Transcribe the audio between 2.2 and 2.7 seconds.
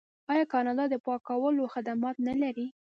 نلري؟